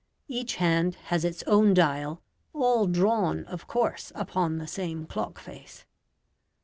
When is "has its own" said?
1.09-1.75